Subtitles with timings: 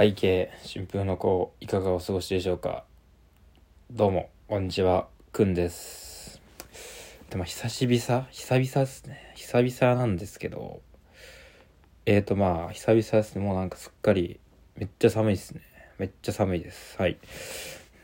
[0.00, 2.84] 背景春風の子いかがお過ごしでしょうか？
[3.90, 6.40] どうもこんにちはくんです。
[7.30, 9.32] でも久しぶり久々ですね。
[9.34, 10.82] 久々なんですけど
[12.06, 13.44] えーとまあ久々ですね。
[13.44, 14.38] もうなんかすっかり
[14.76, 15.62] めっちゃ寒いですね。
[15.98, 16.96] めっちゃ寒いです。
[16.96, 17.18] はい。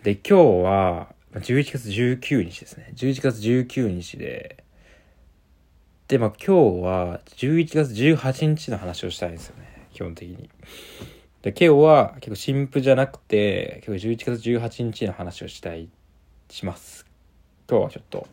[0.02, 2.92] で今日は11月19日ですね。
[2.96, 4.64] 11月19日で
[6.08, 9.86] でまあ今日は11月18日の話をしたいんですよね。
[9.92, 10.50] 基本的に。
[11.44, 15.90] で、今日は結構新婦じゃなくて、今日11月18日の話をしたい、
[16.48, 17.04] します。
[17.68, 18.26] 今日はちょっと、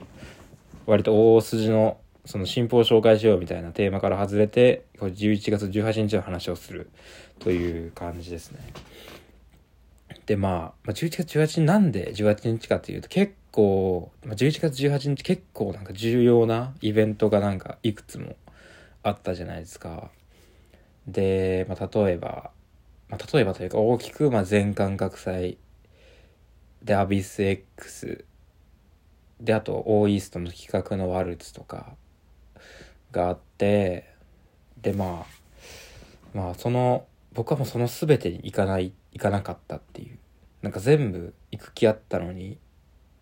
[0.86, 6.90] 割と大筋の、その新婦を紹介しようみたいなテーマから外れて、11月18日の話をする
[7.40, 8.60] という感じですね。
[10.26, 18.38] で、まあ、11月18日なんで18日かっていうと結構、ま、11月18日結構なんか重要なイベントがなんかいくつも
[19.04, 20.12] あったじゃないですか。
[21.08, 22.52] で、まあ、例えば、
[23.12, 25.58] まあ、例えばというか大きく、まあ、全感覚祭
[26.82, 28.26] でアビス X
[29.42, 31.94] であとオーイーストの企画のワルツとか
[33.12, 34.10] があって
[34.82, 40.18] でまあまあその僕はもうその全てに行かない行かなかったっていう。
[40.62, 42.60] なんか全部行く気あったのに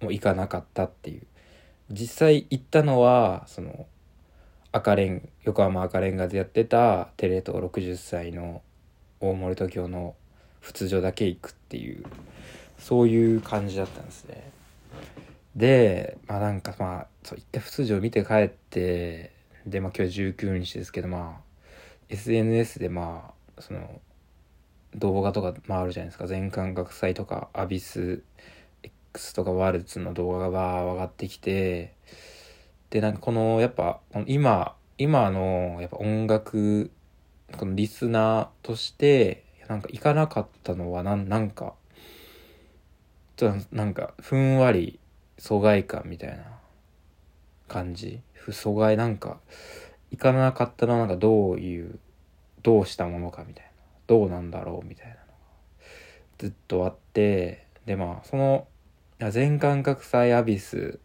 [0.02, 1.24] もう行かなかったっていう。
[1.90, 3.88] 実際行ったのはその
[4.72, 8.62] 赤レン横浜赤レンガでやってたテレ東60歳の
[9.20, 10.16] 大森東京の
[10.62, 12.04] 仏所だけ行くっていう
[12.78, 14.52] そういう感じだったんですね。
[15.56, 19.32] でまあなんかまあそう一回仏所を見て帰って
[19.66, 21.42] でまあ今日19日ですけどまあ
[22.10, 24.00] SNS でまあその
[24.96, 26.28] 動画とか回るじゃないですか。
[26.28, 28.24] 全感覚祭とかアビス
[28.84, 31.94] X とかワルツの動画がバー上がってきて
[32.90, 36.92] でなんかこのやっぱ今今のやっぱ音楽
[37.58, 41.74] このリスナーとしてなんか行かなかったのはなんなんか
[43.36, 45.00] ちょっとなんかふんわり
[45.38, 46.44] 疎外感みたいな
[47.68, 48.22] 感じ？
[48.52, 49.40] 疎外なんか
[50.12, 52.00] 行かなかったのはなんかどういう
[52.64, 53.70] どうしたものかみたいな。
[54.08, 55.24] どうなんだろうみたいなのが
[56.40, 58.68] ずっとあってでまあその
[59.30, 60.98] 全感覚祭アビス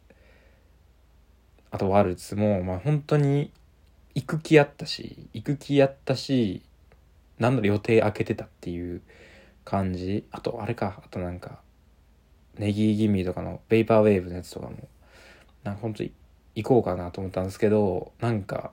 [1.71, 3.53] あとワルツもまあ本当に
[4.15, 6.63] 行く気やったし行く気やったし
[7.39, 9.03] なんだろ予定開けてたっていう
[9.65, 10.25] 感じ。
[10.31, 11.61] あとあれかあとなんか
[12.59, 14.89] ネギギミとかのベイパーウェーブのやつとかも
[15.65, 16.13] なんか本当に
[16.55, 18.71] 行こうかなと思ったんですけどなんか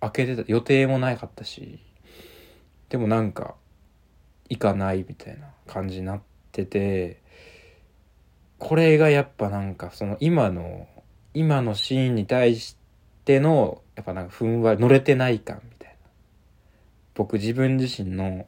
[0.00, 1.78] 開けてた予定もなかったし
[2.88, 3.54] でもなんか
[4.48, 6.20] 行かないみたいな感じになっ
[6.50, 7.20] てて
[8.58, 10.88] これがやっぱなんかその今の
[11.34, 12.81] 今のシーンに対して
[13.22, 15.94] ってのやっぱなんかふんわり乗れてない感みたいな。
[17.14, 18.46] 僕自分自身の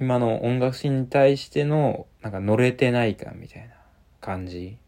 [0.00, 3.74] 今の音楽シーンに対してのなんか乗れてない感みたいな
[4.20, 4.78] 感じ。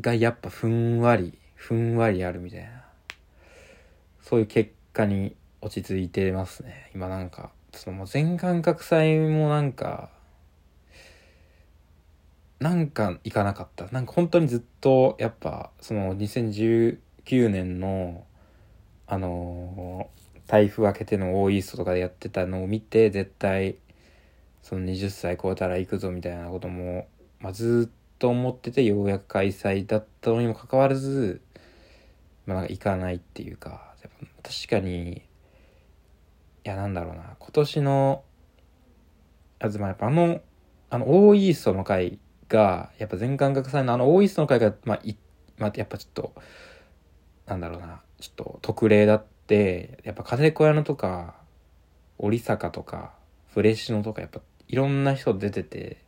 [0.00, 2.82] がやっぱふんわりふんわりあるみたいな。
[4.22, 6.90] そういう結果に落ち着いてますね。
[6.94, 10.08] 今なんかその全感覚祭もなんか
[12.58, 13.86] なんか行かなかった。
[13.88, 16.98] なんか本当にずっとやっぱその2019
[17.48, 18.24] 年の
[19.06, 23.76] あのー、台風明けての大イーストとかでやってたのを見て絶対
[24.62, 27.06] その20歳超えたら行くぞみたいなことも、
[27.38, 31.40] まあ、ずっと思っててようやく開催だったのにもかかわらず、
[32.46, 33.94] まあ、なんか行かないっていうか
[34.42, 35.22] 確かにい
[36.64, 37.36] やなんだろうな。
[37.38, 38.24] 今年の
[39.60, 40.40] あずまやっぱあの
[40.90, 42.18] あの大イーストの回
[42.48, 43.92] がやっぱ全感覚祭の。
[43.92, 45.16] あの大イーストの回がまあい、
[45.58, 46.32] まあ、やっぱちょっと
[47.46, 51.36] なんだろうな、ちょっと特例だって、やっぱ風小屋のとか、
[52.18, 53.14] 織坂とか、
[53.54, 55.98] フレッシュのとか、やっぱいろんな人出てて、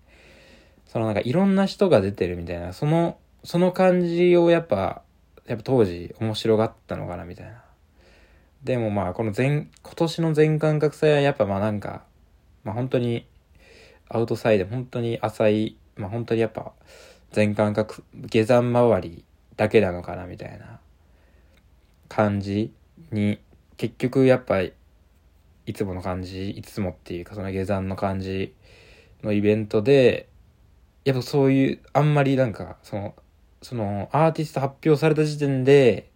[0.87, 5.03] そのなんかいろんな人が出てるみたいな、その、その感じをやっぱ、
[5.47, 7.63] やっぱ当時面白がったのかなみたいな。
[8.65, 12.03] でもまあこの全、今年の全感覚祭はやっぱまあなんか、
[12.65, 13.27] まあ本当に
[14.09, 16.73] アウトサイド、本当に浅い、まあ本当にやっぱ
[17.33, 19.25] 全感覚、下山周り
[19.57, 20.81] だけなのかなみたいな。
[22.09, 22.73] 感じ
[23.13, 23.39] に
[23.77, 24.73] 結局やっぱい
[25.75, 28.55] つもの感じいつもっていうかその下山の感じ
[29.23, 30.29] のイベントで
[31.05, 33.15] やっぱそういうあんまりなんかその
[33.63, 36.11] そのアーティスト発表された時点で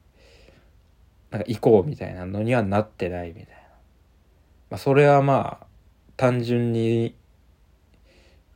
[1.30, 3.52] なんか行こうみたいなのにはなってないみたいな。
[4.70, 5.66] まあそれはまあ
[6.16, 7.14] 単純に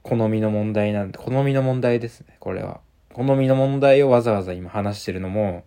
[0.07, 2.81] 好みの問題なんで、好みの問題ですね、これは。
[3.13, 5.65] 好みの問題をわざわざ今話してるのも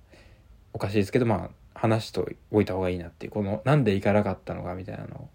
[0.72, 5.30] おかしいですけど、まあ話しておいた方がいいなっていうこのなんで行かなかったのかみたいなのを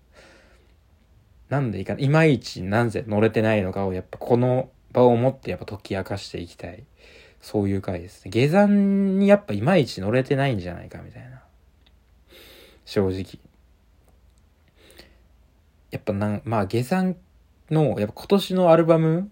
[1.50, 6.84] なんでいかいまいちなぜ乗れてないのかをやっぱこの場を持ってやっぱ解き明かしていきたい。
[7.42, 8.30] そういう回ですね。
[8.30, 11.42] 下山にやっぱいまいち乗れてないんじゃないかみたいな。
[12.86, 13.38] 正直。
[15.90, 17.16] やっぱなん、まあ下山
[17.70, 19.30] の、やっぱ今年のアルバム、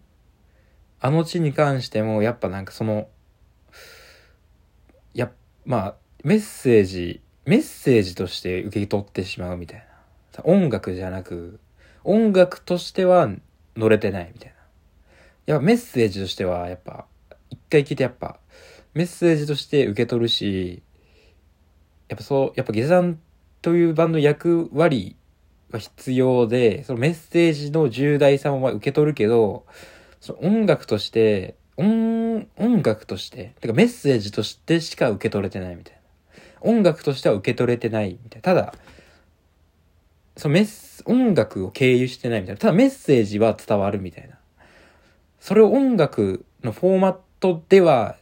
[1.01, 3.09] あの地に関しても、やっぱなんかその、
[5.15, 5.31] や、
[5.65, 5.95] まあ、
[6.25, 10.45] メッセージ、メッセージとして受け取ってしまうみたいな。
[10.45, 11.61] 音楽じゃなく、
[12.05, 13.29] 音楽としては
[13.77, 14.57] 乗れてないみたいな。
[15.47, 17.07] やっぱメッセージとしては、やっぱ、
[17.51, 18.39] 一回聞いてやっぱ、
[18.95, 20.83] メッセージとして受け取るし、
[22.09, 23.19] やっぱそう、やっぱ下山
[23.61, 25.17] というバンド役割
[25.79, 29.65] 必要で、そのメッセージの重大さも受け取るけど、
[30.21, 36.01] その音楽として、音、音楽として、てかメッセージとしてしか受け取れてないみたいな。
[36.61, 38.43] 音楽としては受け取れてないみたいな。
[38.43, 38.75] ただ、
[40.37, 42.61] そのメス、音楽を経由してないみたいな。
[42.61, 44.39] ただメッセージは伝わるみたいな。
[45.41, 48.17] それを音楽のフォーマットでは、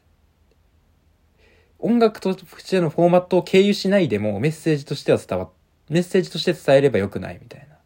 [1.79, 5.60] 音楽としてのフォーマットを経由しないでもメッセージとしては伝わって、
[5.91, 7.77] メッセージとして伝えればよくないみたいな。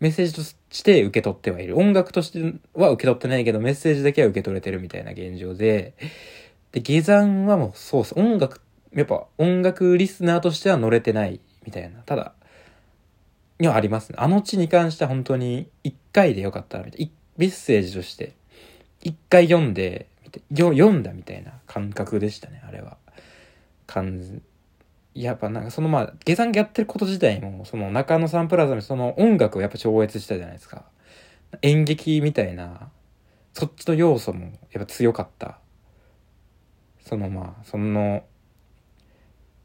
[0.00, 1.78] メッセージとして受け取ってはいる。
[1.78, 5.94] 音楽としては受け取ってないけど、メッセージだけは受け取れてるみたいな現状で、
[6.72, 8.18] で、下山はもうそうす。
[8.18, 8.60] 音楽、
[8.92, 12.00] やっぱ音楽リスナーとしては乗れてないみたいな。
[12.00, 12.32] ただ、
[13.60, 14.16] にはありますね。
[14.18, 17.10] あの地に関しては本当に一回でよかったら、みたいな。
[17.36, 18.34] メッセージとして、
[19.02, 20.08] 一回読んで、
[20.50, 22.96] 読んだみたいな感覚でしたね、あれは。
[25.14, 30.84] やっぱなんかそのまあ、下山やってること自体も、その中野サンプラザのその音楽をやっぱ超越したじゃないですか。
[31.60, 32.90] 演劇みたいな、
[33.52, 35.58] そっちの要素もやっぱ強かった。
[37.00, 38.24] そのまあ、その、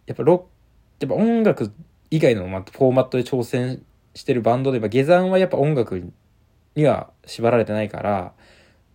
[0.06, 0.50] やっぱロ
[1.00, 1.72] やっぱ音楽
[2.10, 3.84] 以外のまあフォーマットで挑戦
[4.16, 6.12] してるバンドで、下山はやっぱ音楽
[6.76, 8.34] には縛られてないから、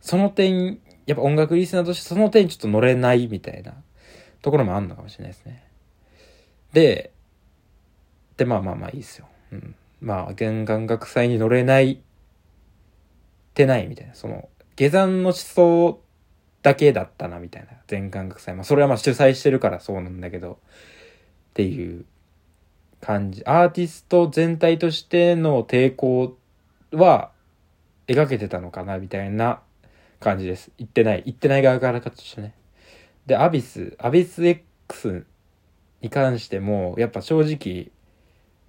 [0.00, 3.74] その点、やっぱ音楽リスナーとしてその点ちょっと乗れないみたいな
[4.42, 5.64] ところもあんのかもしれないですね。
[6.72, 7.12] で、
[8.36, 9.26] で、まあまあまあいいですよ。
[9.52, 9.74] うん。
[10.00, 11.98] まあ、玄関学祭に乗れないっ
[13.54, 14.14] てないみたいな。
[14.14, 16.00] その、下山の思想
[16.62, 17.68] だけだったなみたいな。
[17.86, 18.54] 全感覚祭。
[18.54, 20.58] まあそれはまあ主催してるからそうなんだけど、
[21.50, 22.04] っていう
[23.00, 23.44] 感じ。
[23.44, 26.36] アーティスト全体としての抵抗
[26.92, 27.30] は
[28.06, 29.60] 描けてたのかなみたいな
[30.20, 30.70] 感じです。
[30.78, 31.22] 言ってない。
[31.26, 32.54] 言ってない側からかとしてね。
[33.26, 35.26] で、アビス、アビス X
[36.02, 37.90] に関しても、やっぱ正直、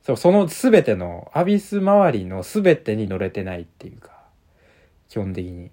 [0.04, 4.12] そう、その全ての、アビス周りの全てに乗れてないっていうか、
[5.10, 5.72] 基本的に。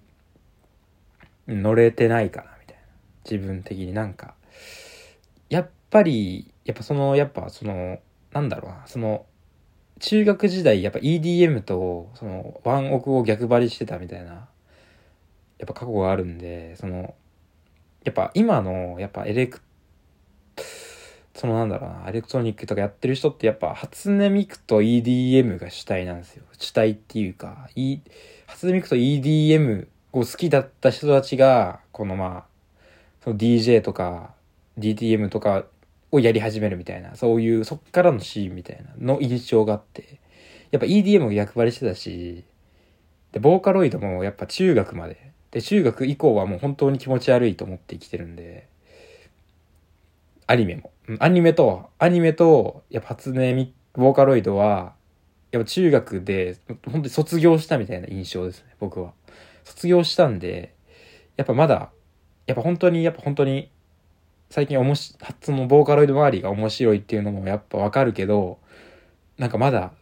[1.47, 2.83] 乗れてないかな、みたいな。
[3.29, 4.35] 自分的になんか、
[5.49, 7.99] やっぱり、やっぱその、やっぱその、
[8.31, 9.25] なんだろうな、その、
[9.99, 14.47] 中学時代、やっぱ EDM と、その、ワンオクを逆張りしてたみたいな、や
[15.65, 17.13] っぱ過去があるんで、その、
[18.03, 19.61] やっぱ今の、やっぱエレク、
[21.33, 26.43] そのなんだろうな、エレクトロニックとかやってる人ってやっぱ初音ミクと EDM が主体なんですよ。
[26.57, 27.99] 主体っていうか、E、
[28.47, 32.45] 初音ミクと EDM を好きだった人たちが、このまあ、
[33.23, 34.33] その DJ とか
[34.77, 35.65] DTM とか
[36.11, 40.19] をやり始めるみたいな、そういう、そっからのシーンみたいなの印象があって、
[40.71, 42.43] やっぱ EDM も役割してたし、
[43.31, 48.67] で、ボーカロイドもやっぱ中学まで、で、中学以降はもう本当に気持ち悪いと思って生きてるんで、
[50.51, 50.91] アニメも。
[51.19, 54.93] アニメと、アニメと、やっぱ初音ミ、ボーカロイドは、
[55.51, 59.13] やっぱ中学で、本当に卒業したみたいな印象ですね、僕は。
[59.63, 60.75] 卒業したんで、
[61.37, 61.91] やっぱまだ、
[62.47, 63.71] やっぱ本当に、やっぱ本当に、
[64.49, 68.59] 最近おもし、そのボーカロイド周りが面白いっていうのもやっぱわかるけど、
[69.37, 69.93] なんかまだ、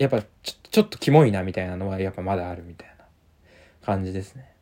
[0.00, 0.26] やっぱちょ
[0.72, 3.04] ちょっとキモいなみたいなのはやっぱまだあるみたいな
[3.86, 4.52] 感じですね。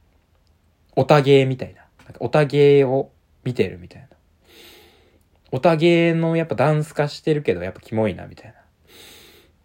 [0.96, 1.86] オタゲーみたいな。
[2.04, 3.10] なんかオタゲーを
[3.42, 4.08] 見てるみたいな。
[5.52, 8.54] オタゲのやっぱダンス化してるけどやっぱキモいなみたいな。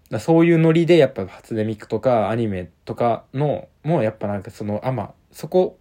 [0.10, 5.79] だそういうノリでやっぱ初音ミクとかアニメとかの、もうやっぱなんかその、あ、ま、そこ、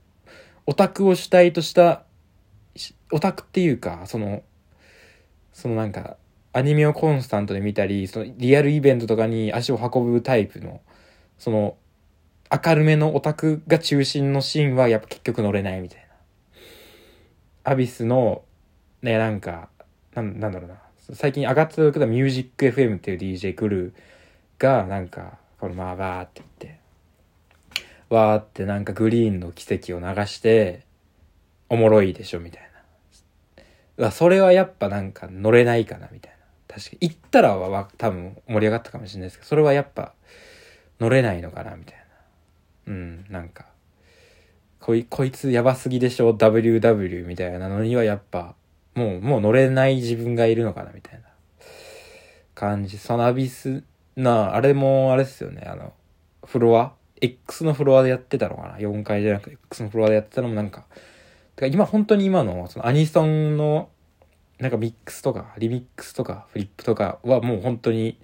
[0.64, 2.02] オタクを主体とした
[3.12, 4.42] オタクっていうか、その、
[5.52, 6.16] そのなんか、
[6.52, 10.80] アニメをコンスタントで見たり、そのリアルイベントとかに足を運ぶタイプの、
[11.38, 11.76] その、
[12.64, 16.06] 明るめのオタクが中心のシーンはやっぱ結局乗れないみたいな。
[17.64, 18.42] アビスの、
[19.02, 19.68] ね、なんか、
[20.16, 20.76] なん、なんだろうな。
[21.14, 23.94] 最近上がってたけど、ミュージック FM っていう DJ クルー
[24.58, 26.80] が、なんか、このまあ、バーって言って、
[28.08, 30.84] わーってなんかグリーンの奇跡を流して、
[31.68, 32.70] おもろいでしょ、みたい
[33.98, 34.06] な。
[34.06, 36.74] わ、それはやっぱなんか乗れないかな、みたいな。
[36.74, 37.08] 確かに。
[37.08, 40.12] 行ったらは多分盛り上がったかもしれないですけど、それはやっぱ
[41.00, 41.96] 乗れないのかなみたい
[42.86, 43.66] なうんなんか
[44.80, 48.54] こいこいつやばすぎでしょ WW みたいなのにはやっぱ
[48.96, 51.20] もうもう乗れない自分がいるのかなみたいな。
[52.56, 52.98] 感じ。
[52.98, 53.84] そのアビス
[54.16, 55.62] なあれもあれですよね。
[55.66, 55.92] あの
[56.44, 60.84] フロア？X のフロアでやってたのかな ?4 階じゃなくて X のフロアでやってたのもなんか、
[61.54, 63.90] てか今本当に今のそのアニソンの
[64.58, 68.18] なんかミックスとかリミックスとかフリップとかはもう本当に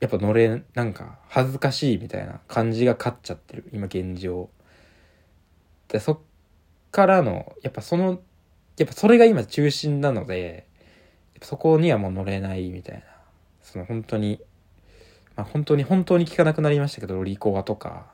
[0.00, 3.68] やっぱ乗れ、なんか恥ずかしいみたいな感じが勝っちゃってる。
[3.72, 4.48] 今現状。
[5.88, 6.18] で、そっ
[6.92, 8.20] からの、やっぱその、
[8.78, 10.66] やっぱそれが今中心なので、
[11.42, 13.02] そこにはもう乗れないみたいな。
[13.62, 14.40] その本当に
[15.38, 18.06] まあ、本当に本当に聞かなくなりましたけど、ロリコアとか、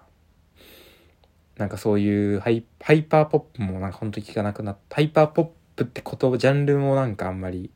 [1.56, 4.96] なんかそういうハイハイパーポップもなんか本当に聞かなくなった。
[4.96, 5.44] ハイパーポッ
[5.74, 7.70] プって言葉、ジャンルもなんかあんまり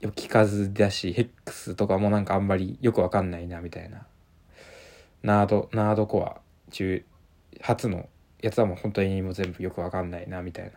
[0.00, 4.04] よ聞かずだし、ヘックスとかもなんかあんまりよくわかんないな、みたいな。
[5.22, 6.40] ナード、ナードコア
[6.72, 7.04] 中、
[7.60, 8.08] 初の
[8.42, 10.72] やつはもう本当にもう全部よくわかんないな、みたいな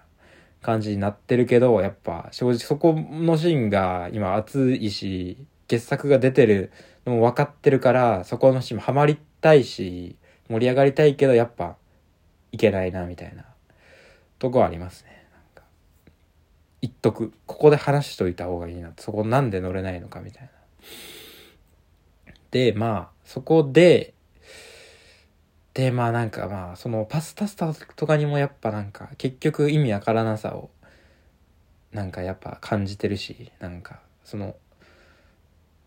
[0.62, 6.72] 感じになってるけど、やっぱ正直そこのシーンが今熱いし、傑作が出てる
[7.06, 10.16] のも分かってるから、そこのシーンもハマりたいし、
[10.50, 11.78] 盛り上がりたいけど、やっぱ、
[12.52, 13.46] いけないな、みたいな、
[14.38, 15.26] とこはありますね。
[15.34, 15.64] なんか、
[16.82, 17.34] 言っとく。
[17.46, 18.92] ここで話しといた方がいいな。
[18.98, 20.50] そこなんで乗れないのか、みたいな。
[22.52, 24.14] で、まあ、そこで、
[25.74, 30.70] で、まあなんかまあ、そのパスタスタとかにもやっぱなんか、結局意味わからなさを、
[31.92, 34.56] なんかやっぱ感じてるし、なんか、その、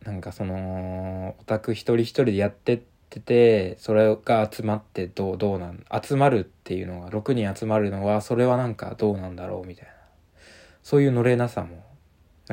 [0.05, 9.93] なんかそのオタク一人一人でやってっててそれが集まってどうどうなん集まるっていうのが6人集まるのはそれはなんかどうなんだろうみたいな。
[10.83, 11.83] そういう乗れなさも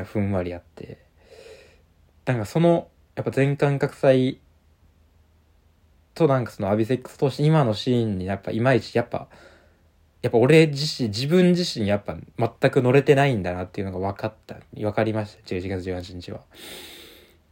[0.06, 1.00] ふんわりあって。
[2.26, 4.40] なんかそのやっぱ全感覚祭
[6.14, 9.28] となんかそのアビセックス通して今のシーンにやっぱいまいちやっぱ
[10.22, 15.44] やっぱ俺自身、自分自身やっぱ全く乗れてないんだなっていうのが分かった、分かりました。
[15.44, 16.42] 11月18日は。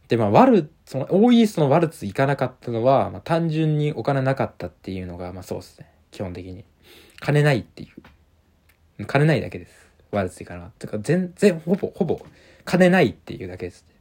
[0.06, 5.90] で、まあ、ワル、その、オーイーストのワルツ行かなかったのは、まあ、単純にお金なかったっていうのが、まあ、そうですね。
[6.12, 6.64] 基本的に。
[7.18, 7.88] 金ないってい
[8.98, 9.06] う。
[9.06, 9.72] 金ないだけです。
[10.12, 10.88] ワルツ行かなかった。
[10.88, 12.20] か、全然、ほぼ、ほぼ、
[12.64, 13.94] 金ないっていうだけです、ね。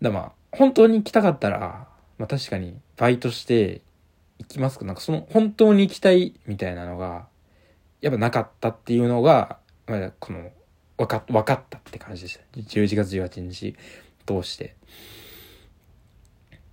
[0.00, 3.82] だまあ、本当に行きたかったら、まあ、確かに、バイトして
[4.38, 7.26] 行きますけど、なんかその、本当に行きたいみたいなのが、
[8.00, 10.50] やっぱなかったっていうのが、まあ、この、
[10.96, 12.60] わか、わかったって感じでした。
[12.60, 13.76] 11月18日
[14.26, 14.76] 通して。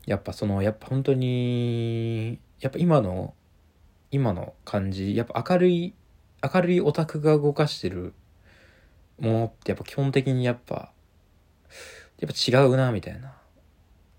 [0.06, 3.34] やっぱそのやっぱ本当にやっぱ今の
[4.12, 5.94] 今の感じやっぱ明るい
[6.54, 8.14] 明るいオタクが動かしてる
[9.20, 10.92] ものってやっぱ基本的にやっぱ
[12.20, 13.34] やっぱ違うなみたいな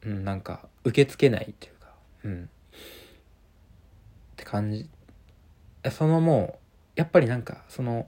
[0.02, 1.92] うんなんか受け付けないっていうか
[2.24, 2.50] うん
[4.46, 4.88] 感じ
[5.90, 6.58] そのもう
[6.96, 8.06] やっぱりなんかその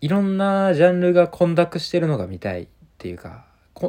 [0.00, 2.66] いろんなジャンルが混濁してるのが見たいっ
[2.98, 3.46] ていうか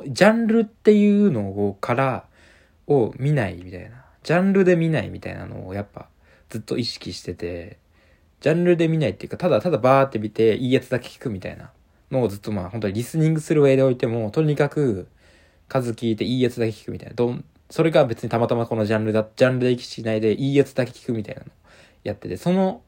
[0.08, 2.26] ジャンルっていうのをから
[2.88, 4.06] を見ないみたいな。
[4.24, 6.08] ジャンルで見ないみたいなのをやっぱ
[6.50, 7.78] ずっと意識してて、
[8.40, 11.72] ジャンルで見ないっていうか、ただただバーって見ていいやつだけ聞くみたいな
[12.12, 15.08] のをずっとまあ本当にリスニングする上でおいても、とにかく
[15.68, 17.16] 数聞いていいやつだけ聞くみたいな。
[17.16, 21.48] どん、それが別にたまたまこのジャンルだ、ジャンルで意識しないでいいやつだけ聞くみたいなの
[22.04, 22.84] やってて、その、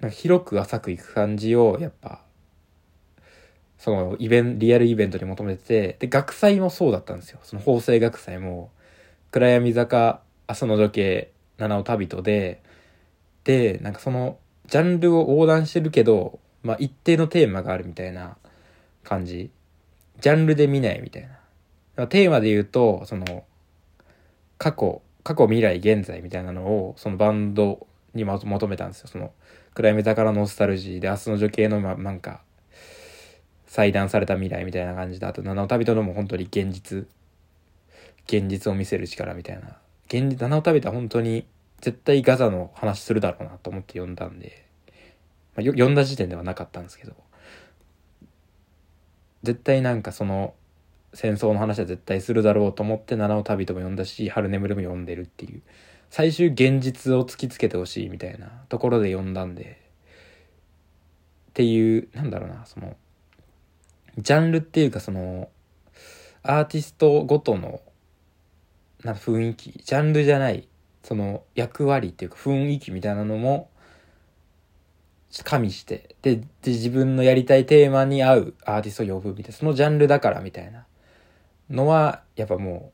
[0.00, 2.26] なんか広く浅くいく感じをやっぱ
[3.78, 7.38] そのイベント、リアルイベントに求めてて、で、学祭もそうだったんですよ。
[7.42, 8.70] その法政学祭も、
[9.30, 12.62] 暗闇坂、朝の女系、七尾旅人で、
[13.44, 18.36] で、なんかその、ジャンルを横断してるけど、まあ一定のテーマがあるみたいな
[19.04, 19.50] 感じ。
[20.20, 21.38] ジャンルで見ないみたいな。
[22.08, 23.44] テーマで言うと、その、
[24.58, 29.08] 過去、過去、未来、現在みたいなのを、そのバンドに求めたんですよ。
[29.08, 29.32] その、
[29.74, 32.42] 暗闇坂のノスタルジーで、明日の女系の、ま、なんか、
[33.66, 37.06] 裁断された未来みたいな感じで、あと七尾旅人のも本当に現実、
[38.26, 39.78] 現実を見せる力みたいな。
[40.06, 41.46] 現実、七尾旅人は本当に
[41.80, 44.66] 絶対ガザの話するだろうなと思って読んだんで、
[45.56, 47.14] まあ、読んだ時点ではなかったんですけど、
[49.42, 50.54] 絶対なんかその
[51.16, 55.62] 戦争の話は絶対するだろうと思って七尾旅人も読んだし、春眠るも読んでるっていう、
[56.10, 59.80] 最終現実を突きつけてほしいみたいなところで読んだんで、
[61.50, 62.96] っていう、なんだろうな、その、
[64.18, 65.48] ジャンルっていうかその、
[66.42, 67.80] アーティストごとの、
[69.02, 70.68] な雰囲気、ジャンルじゃない、
[71.02, 73.70] その役割っていうか雰囲気みたいなのも、
[75.44, 80.84] 加味して、で、で、自分のやりたいテーマに合うアーティストを呼ぶみたいな、そのジャンルだからみたいな。
[81.70, 82.92] のは、やっぱも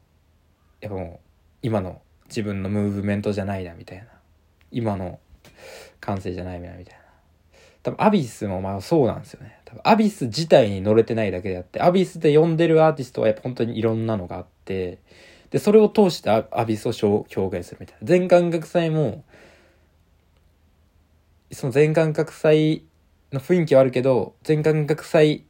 [0.81, 1.29] う、やっぱもう
[1.63, 4.05] 今の自分のムーブメントじゃないなみたいな。
[4.71, 5.21] 今の
[6.01, 7.03] 感性じゃないなみたいな。
[7.83, 9.59] 多分アビスもまあそうなんですよね。
[9.65, 14.99] 多分アビス自体に乗れてないだけであってアビスで呼んでるアーティストはやっぱ本当にいろんなのがあって
[15.51, 18.07] でそれを通してアビスを表現するみたいな。
[18.07, 19.25] 全感覚祭も
[21.51, 22.85] その全感覚祭
[23.33, 25.45] の雰囲気はあるけど全感覚祭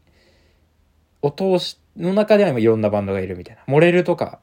[1.20, 3.62] を通しての中では今いろんなバンドがいるみたいな。
[3.66, 4.40] モレルとか、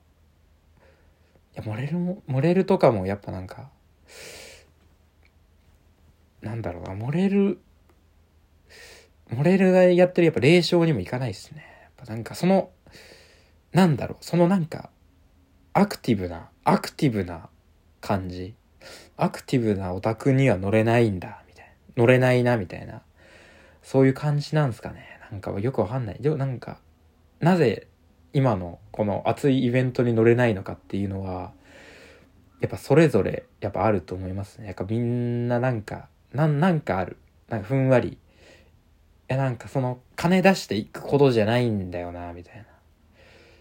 [1.54, 3.70] いや、モレルも、モレルとかもやっぱなんか、
[6.42, 7.60] なんだろうな、モレル、
[9.30, 11.66] モレルがやってるやっぱ霊障にもいかないですね。
[11.84, 12.70] やっぱなんかその、
[13.74, 14.90] なんだろう、そのなんか、
[15.74, 17.50] アクティブな、アクティブな
[18.02, 18.56] 感じ。
[19.18, 21.72] アクティブなオタクには乗れないんだ、みたいな。
[21.98, 23.02] 乗れないな、みたいな。
[23.84, 25.20] そういう感じなんですかね。
[25.32, 26.18] なんかよくわかんない。
[26.20, 26.80] でもなんか、
[27.40, 27.88] なぜ
[28.34, 31.52] 今のこの熱いイベントに乗れないのかっていうのは、
[32.60, 34.68] やっぱそれぞれやっぱあると思いますね。
[34.68, 37.18] やっぱみんななんか、なんなんかある。
[37.48, 38.10] なんかふんわり。
[38.10, 38.18] い
[39.28, 42.66] やなんかその金出していくことじゃないんだよな、みたいな。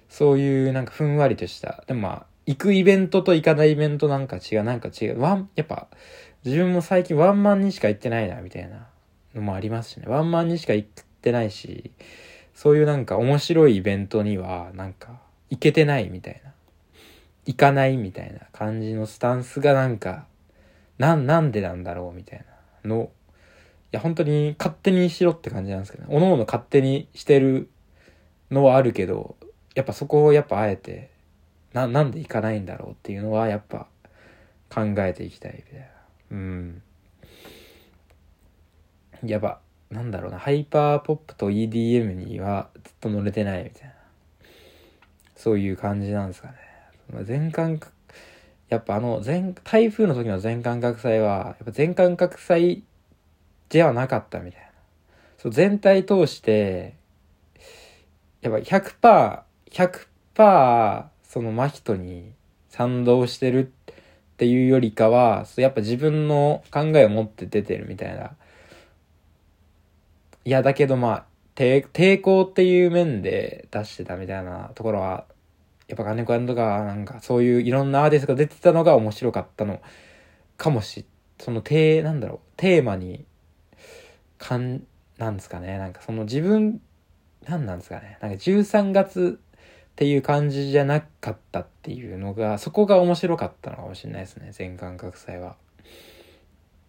[0.09, 1.85] そういうなんかふんわりとした。
[1.87, 5.21] でもまあ、行くイベントと行かないイベントなんか違う、なんか違う。
[5.21, 5.89] ワン、やっぱ
[6.45, 8.89] 自分も最近ワンマンにしか行ってないな、みたいな
[9.35, 10.07] のもありますしね。
[10.09, 10.89] ワンマンにしか行っ
[11.21, 11.93] てないし、
[12.59, 16.51] そういうなんか面白いイベントにはなんか行けてないみたいな。
[17.47, 20.27] 行かないみたいな感じのスタンスがなんか、
[20.99, 22.45] なん、なんでなんだろうみたい
[22.83, 23.05] なの。
[23.05, 23.09] い
[23.93, 27.71] や、本当に勝手にしろって感じなんですけど、ね、おのおの勝手にしてる
[28.51, 29.37] のはあるけど、
[29.77, 31.11] やっぱそこをやっぱあえて、
[31.75, 33.87] な、なんで行かないんだろうっていうのはやっぱ
[34.69, 35.87] 考えていきたいみたいな。
[36.33, 36.83] うん。
[39.23, 39.61] やば。
[39.91, 43.95] なんだろうな、ハイパーポップと EDM にはずっと乗れてないみたいな。
[45.35, 46.55] そういう感じなんですかね。
[47.25, 47.93] 全感覚、
[48.69, 52.85] やっぱあの全、台風の時の全感覚祭は、やっぱ全感覚祭
[53.71, 54.69] ではなかったみたいな。
[55.39, 56.97] そう全体通して、
[58.43, 62.33] やっぱ100%、100%その真人に
[62.69, 63.97] 賛同してるっ
[64.37, 68.33] ていうよりかは、やっぱ自分の考えを持って出てるみたいな
[70.49, 75.27] いや、だけどまあ、抵抗っていう面で出してたみたいなところは、
[75.89, 79.83] やっぱ金子さんとか、なんかそういういろんなアーティストが出てたのが面白かったの。
[80.57, 81.05] かもし、
[81.39, 83.27] そのテー、なんだろう、テーマに、
[84.39, 84.85] かん、
[85.19, 86.81] なんですかね、なんかその自分、
[87.47, 95.57] なんなんですかね、なんか13月っていう感じじゃなかったっていうのが、そこが面白かったのかもしれないですね、全感覚祭は。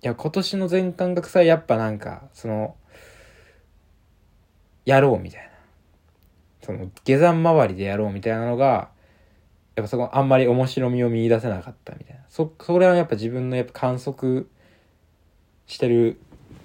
[0.01, 2.77] いや、今年の全感覚祭やっぱなんか、その、
[4.85, 5.49] やろうみたいな。
[6.61, 8.89] その下山周りでやろうみたいなのが、
[9.75, 12.21] やっぱそこあんまり面白みを見出せなかったみたいな。
[12.29, 14.49] そ、それはやっぱ自分のやっぱ観測
[15.67, 16.19] してる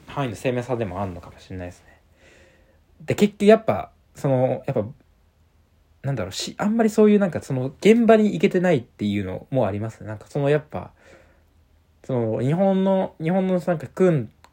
[0.07, 2.00] 範囲の生命さでもあるのかもしれないですね。
[3.00, 4.85] で、結局やっぱ、その、やっぱ、
[6.03, 10.07] なんだろう、し、あんまりそういうなんかその現場に行けてないっていうのもありますね。
[10.07, 10.90] なんかそのやっぱ、
[12.05, 13.87] その日本の、日本のなんか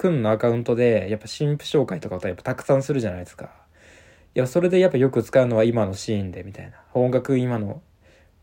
[0.02, 3.52] 君、君のアカウントでやっぱ新婦紹介とかをやっぱたくさんするじゃないですか。
[4.34, 6.78] いや、それでやっぱよく使うのは今のシーンでみたいな。
[6.94, 7.82] 音楽今の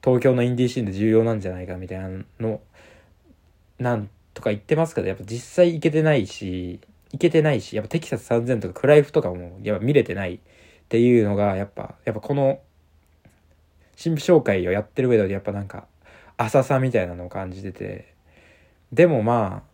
[0.05, 2.61] 東京のインディーシーンで重要なんじゃないかみたいなの、
[3.79, 6.81] なんとか言ってますけど、やっぱ実際いけてないし、
[7.13, 10.39] いけてないし、やっぱテキサス3000とかクライフとかもやっぱ見れてないっ
[10.89, 12.61] ていうのが、やっぱ、やっぱこの、
[13.97, 15.87] 新婦紹介をやってる上でやっぱなんか、
[16.37, 18.15] 浅さみたいなのを感じてて、
[18.93, 19.68] でもまあ、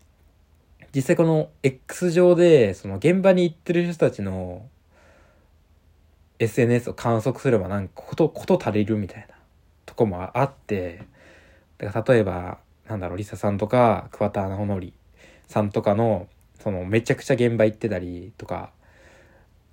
[0.95, 4.69] 実際この X 上で、その現場に行ってる人たちの
[6.39, 9.35] SNS を観測すればなんかこと、こと足りるみたいな
[9.87, 11.03] とこもあって、
[11.79, 14.93] だから例えば、なんだろう、リサさんとか、桑田のほのり
[15.49, 16.29] さんとかの、
[16.61, 18.71] その、めちゃくちゃ現場行ってたりとか、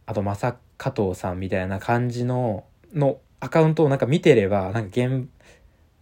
[0.08, 5.30] あと、まさ加藤さんみたいな感じの、のアカウントをなんか見てれば、なんか現、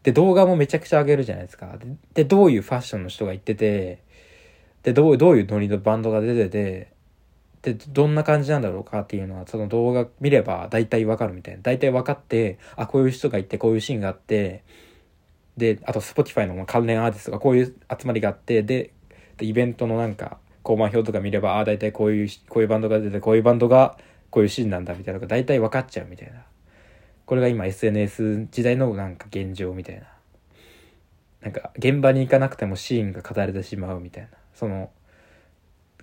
[0.03, 1.77] で、動画もめちゃくちゃ上げるじゃないですか。
[1.77, 4.01] で、でどういうファッションの人が行ってて、
[4.83, 6.93] で、どう、どういうノリのバンドが出てて、
[7.61, 11.61] で、どんな感じなんだろうかっていうのは、その動画見れば大体わかるみたいな。
[11.61, 14.63] 大体分かって、あ、こういう人がいて、こういうシーンがあって、
[15.57, 18.93] で、あと Spotify の関連アーティストがこういう集まりがあって、で、
[19.37, 23.97] でイベントのなんか、交番表とか見れば、ああ、大体こういう、こういうバンドが出て、こういうバンドが、
[24.29, 26.43] こういうシーンなんだみたいなのが大体分かっちゃうみたいな。
[27.25, 30.03] これが今 SNS 時代のなんか現状みたいな。
[31.41, 34.29] なんか、現場に行かなくてもシーンが語れてしまうみたいな。
[34.59, 34.91] その、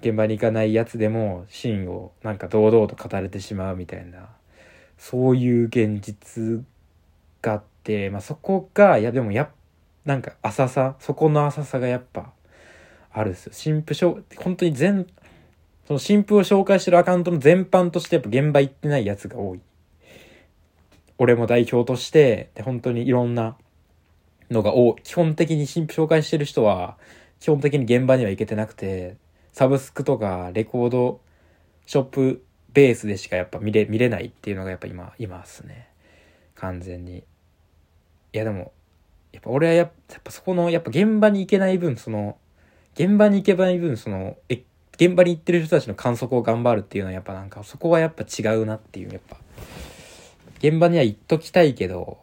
[0.01, 4.29] 現場に行かないやつでもシーンをなんか堂々と語れてしまうみたいな。
[4.99, 6.65] そういう現実
[7.43, 9.51] があって、まあ、そこがいやでもや
[10.05, 12.33] なんか浅さそこの浅さがやっぱ
[13.13, 13.53] あるんですよ。
[13.55, 13.95] 新婦
[14.37, 15.07] 本当に全
[15.87, 19.61] その新婦を紹介してるアカウントの全般としてやっぱ現場行ってないやつが多い。
[21.19, 23.57] 俺も代表としてで本当にいろんな
[24.51, 25.03] のが多い。
[25.03, 26.97] 基本的に新婦紹介してる人は
[27.41, 29.17] 基本的に現場には行けてなくて
[29.53, 31.21] サブスクとかレコード
[31.87, 35.89] ショップベースでしかやっぱ見れ見れないっていうのがやっぱ今いますね。
[36.57, 37.19] 完全に。
[37.19, 37.25] い
[38.33, 38.73] やでも
[39.33, 39.91] やっぱ俺はやっ
[40.23, 42.37] ぱそこのやっぱ現場に行けない分その
[42.95, 44.63] 現場に行けない分そのえ
[44.99, 49.37] 現場に行ってる人たちの観測を頑張るっていうのはやっぱなんかそこはやっぱ違うなっていうやっぱ。
[50.59, 52.19] 現場には行っときたいけど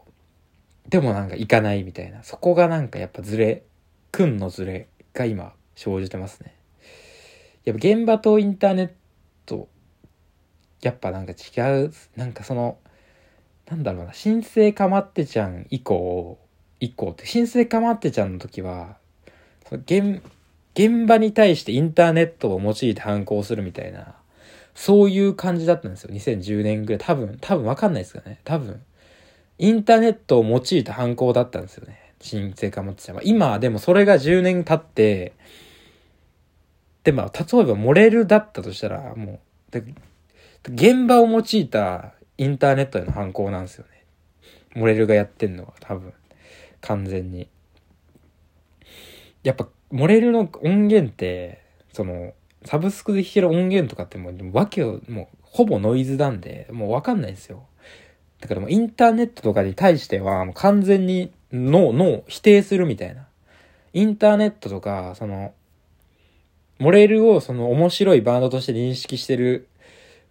[0.90, 2.24] でもなんか行かないみたいな。
[2.24, 3.64] そこがなんかやっぱズレ
[4.12, 6.56] 君のズレが今生じてますね。
[7.66, 8.90] やっぱ現場とインターネッ
[9.46, 9.70] ト
[10.82, 12.78] やっぱなんか違うなんかその
[13.70, 16.38] なんだろうな新生かまってちゃん以降
[16.80, 18.98] 以降って新生かまってちゃんの時は
[19.70, 20.22] その現
[20.76, 24.16] 現場に対してインターネットを用いて反抗するみたいな
[24.76, 26.14] そういう感じだったんですよ。
[26.14, 27.00] 2010年ぐらい。
[27.00, 28.40] 多分多分わかんないですかね。
[28.44, 28.82] 多分。
[29.60, 32.03] インターネットを用いた犯行だったんですよね。
[32.24, 35.34] 新生かまってちゃんは今でもそれが10年経って
[37.04, 39.42] でまあ例えばモレルだったとしたらも
[39.74, 39.84] う
[40.70, 44.06] 現場を用いたインターネットへの犯行なんですよね。
[44.76, 46.14] モレルがやってんのは多分。
[46.82, 47.50] 完全に。
[49.44, 52.34] やっぱモレルの音源ってその
[52.66, 57.66] サブスクで弾ける音源とかってもうわけをもうほぼノイズなんでもうわかんないんですよ。
[58.40, 63.28] だからもうインターネットとかに対してはもう完全にノー、ノー、否定するみたいな。
[63.94, 65.54] インターネットとか、その、
[66.80, 69.68] モレルをその面白いバンドとして認識してる、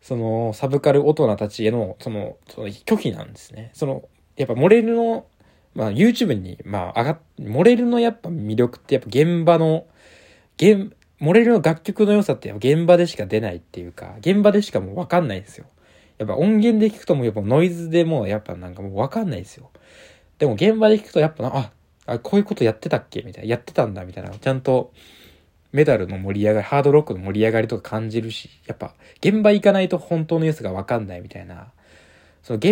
[0.01, 3.71] そのサブカル大人たちへの、その、その拒否なんですね。
[3.73, 5.27] その、やっぱモレルの、
[5.75, 9.87] まあ YouTube に、まあ上がっ、モレルのやっぱ魅力ってやっぱ現場の、
[10.57, 15.67] 現、モレルの楽曲の良さってやっぱ現場でしか出ないっていうか、現場でしかもうわかんないんですよ。
[16.19, 19.71] やっぱ音源で聞くともやっぱノイズでもやっぱなんかもうわかんないですよ。
[20.43, 21.71] でも現場で聞くとやっぱな、あ、
[22.05, 23.23] あこういうことやってたっけ？
[23.23, 23.51] みたいな。
[23.51, 24.31] やってたんだみたいな。
[24.31, 24.93] ちゃんと
[25.71, 28.93] メダルの盛り上がり、ハードロックの盛り上がりとか感じるし、やっぱ
[29.25, 31.69] 現場行かないと本当の様子がわかんないみたいな。
[32.43, 32.71] その現、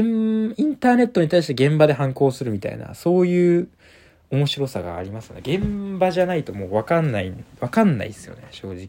[0.58, 3.68] インターネットに対して現場で反抗するみたいな、そういう
[4.30, 5.38] 面白さがありますね。
[5.38, 8.88] 現場じゃないともうわかんない、わかんないですよね、正直。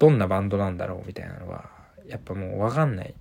[0.00, 1.70] どんなバンドなんだろうみたいなのは、
[2.08, 3.14] やっぱもうわかんない。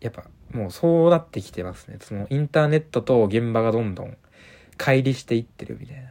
[0.00, 1.98] やっぱもうそうなってきてますね。
[2.00, 4.16] そのインターネットと現場がどんどん
[4.78, 6.02] 乖離していってるみたいな。
[6.02, 6.06] い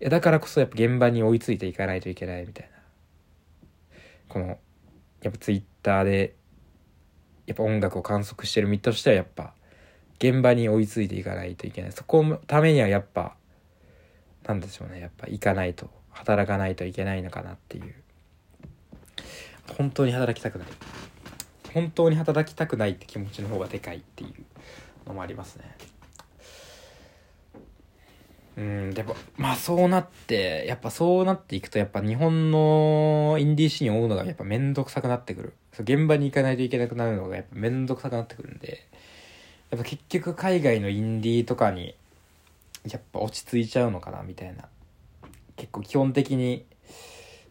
[0.00, 2.80] やだからこそやっぱ現場に追いついていかないといけないみたいな。
[4.30, 4.58] この、
[5.22, 6.34] やっぱツイッターで、
[7.46, 9.52] やっぱ音楽を観測してる身としてはやっぱ、
[10.18, 11.92] 現場に追いついていかないといけない。
[11.92, 13.34] そこのためにはやっぱ、
[14.46, 15.00] なんでしょうね。
[15.00, 17.94] やっぱ行かないと、働かないといけないのかなっていう。
[19.76, 20.68] 本当に働きたくない。
[21.72, 24.34] 本当に働きたくないって気持ちの方がでかいっていう
[25.08, 25.64] のもありますね。
[28.56, 35.52] うんでもまあそうなってやっぱそうなっていくとやっぱ日本のインディーシーンを追うのがやっぱ面倒くさくなってくる。
[35.78, 38.86] 現場に行かないといけなくなるのがやっぱ面倒くさくなってくるんで
[39.70, 41.94] やっぱ結局海外のインディーとかに
[42.90, 44.68] やっぱ落ち着いちゃうのかなみたいな。
[45.56, 46.64] 結構基本的に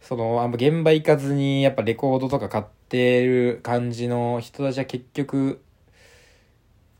[0.00, 5.62] そのあんま現場行かずにやっぱレコードとか買ってってる感じの人たちは結局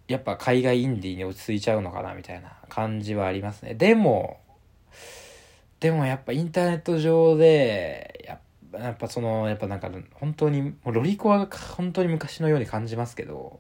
[0.07, 3.75] やっぱ海外インディーに落ち着いちゃうのかなみたいな感じはありますね。
[3.75, 4.39] でも
[5.81, 8.39] でもやっぱインターネット上でや
[8.79, 13.59] やっぱそのやっぱなんか本当にもうロリコアが本当に昔のように感じますけど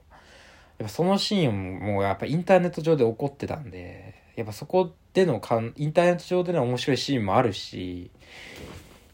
[0.78, 8.12] やっぱそのシーンもやっぱインターネット上で起こってたんでやっぱそこでのかんインターネット上での面白いシーンもあるし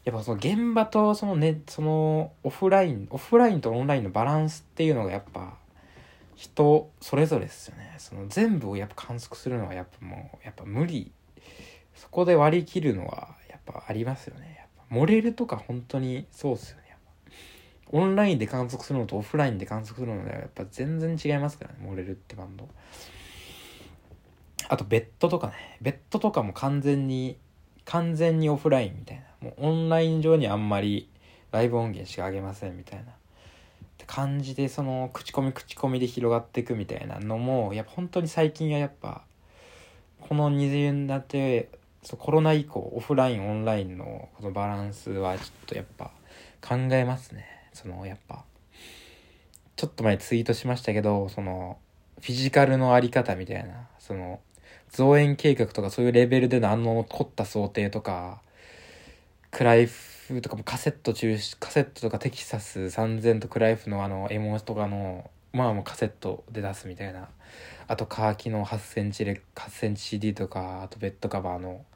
[0.06, 5.56] やっぱその現場とそのねそのオフラインオフラインとオンラインのバランスっていうのがやっぱ
[6.36, 7.96] 人それぞれですよね。
[7.98, 11.10] その全部をやっぱ観測するのはやっぱもうやっぱ無理。
[11.96, 14.54] そこで割り切るのはやっぱありますよね。
[14.58, 16.82] やっぱモレルとか本当にそうっすよね。
[16.88, 16.98] やっ
[17.90, 22.68] ぱオンラインで観測するのとオフラインで観測するのではやっぱ全然違いますからねモレルってバンド。
[24.68, 25.78] あとベッドとかね。
[25.80, 27.38] ベッドとかも完全に
[27.84, 29.24] 完全にオフラインみたいな。
[29.46, 31.08] もうオンライン上にあんまり
[31.52, 33.12] ライブ音源しかあげませんみたいな。
[34.06, 39.22] 感じでその口コミ口コミで広がっていくみたいなのもやっぱ本当に最近はやっぱ
[40.20, 41.70] この20年になって
[42.04, 46.12] そコロナ以降オフラインオンラインのこのバランスはちょっとやっぱ
[46.60, 47.46] 考えますね。
[47.72, 48.44] そのやっぱ
[49.74, 51.76] ちょっと前ツイートしましたけどその
[52.20, 54.40] フィジカルのあり方みたいなその
[54.88, 58.40] 増援計画とかそういうレベルでのあの凝った想定とか
[59.56, 67.30] クライフとかもカセット中カセットとかテキサス3000とクライフのあのエモとかのまあもうカセットで出すみたいな。
[67.88, 71.86] あとカーキの8センチレ8センチ CD とかあとベッドカバーの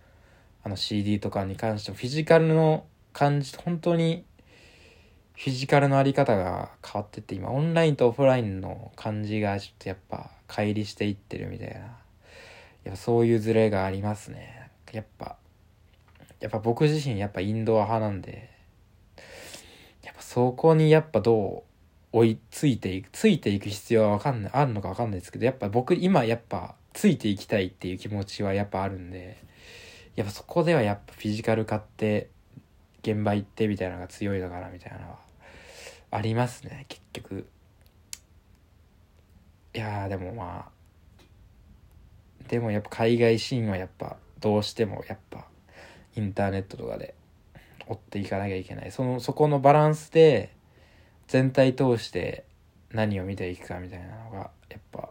[0.64, 4.24] あの CD とかに関してもフィジカルの感じ本当に
[5.36, 11.74] フィジカルのあり方が変わってって今オンラインとオフラインの感じがちょっとやっぱ乖離していってるみたいな。
[11.74, 11.94] やっ
[12.92, 14.70] ぱそういうズレがありますね。
[14.92, 15.36] やっぱ
[16.40, 18.50] やっぱ僕自身やっぱインドア派なんで
[20.02, 21.64] やっぱそこにやっぱど
[22.12, 29.36] う追いついていくついていく必要はわかんないあるのかわかんないですけどやっぱ僕今やっぱついていきたいっていう気持ちはやっぱあるんで
[30.16, 32.30] やっぱそこではやっぱフィジカル買って
[33.02, 35.18] 現場行ってみたいなのが強いのかなみたいなのは
[36.10, 37.46] ありますね結局。
[39.72, 40.80] いやでもまあ
[42.48, 45.46] でもやっぱ海外シーンはやっぱどうしてもやっぱ
[46.16, 47.14] インターネットとかで
[47.86, 48.92] 追っていかなきゃいけない。
[48.92, 50.50] そのそこのバランスで
[51.28, 52.44] 全体通して
[52.92, 55.10] 何を見ていくかみたいなのがやっぱ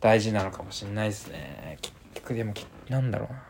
[0.00, 1.78] 大事なのかもしんないですね。
[1.80, 2.54] 結局でも
[2.88, 3.38] なんだろうな。
[3.38, 3.42] い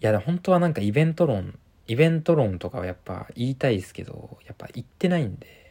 [0.00, 5.64] やで本当はなんかイベント論イベント論とかはやっぱ言いたいですけどやっぱ言ってないんで。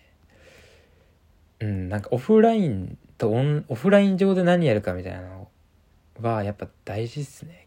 [1.60, 5.48] うんなんかオフラインとオンオフライン上で何やるかみたいなの
[6.20, 7.63] はやっぱ大事っすね。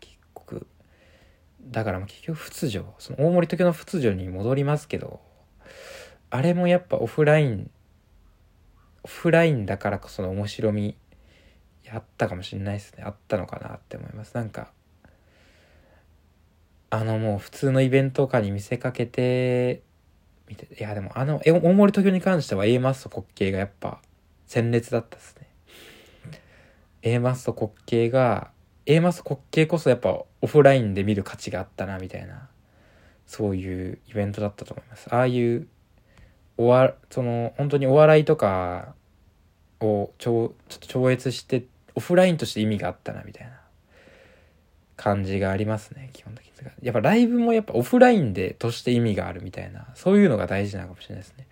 [1.77, 5.21] だから結局仏女その大森時の仏女に戻りますけど
[6.31, 7.71] あれもやっぱオフライン
[9.03, 10.97] オフラインだからこその面白み
[11.85, 14.73] やったかもしれないですねあったのかなって思いますなんか
[16.89, 19.83] あのもう普通のイベントとかに見せかけて、
[20.79, 24.01] いやでもあの、大森東京に関しては A マスト滑稽がやっぱ
[24.47, 25.51] 鮮烈だったですね。
[27.03, 28.53] A マスト滑稽が、
[28.87, 32.49] A マスト滑稽こそやっぱオフラインで見る価値があったなみたいな、
[33.27, 35.13] そういうイベントだったと思います。
[35.15, 35.67] ああいう、
[36.57, 38.95] おわ、その、本当にお笑いとか
[39.81, 43.61] をちょちょっと超越して、オフラインとして意味があったなみたいな。
[44.97, 46.53] 感じがありますね、基本的に。
[46.83, 51.47] やっぱライブもやっぱオフラインでとして意味があるみたいな、そういうのが大事なのかもしれないですね。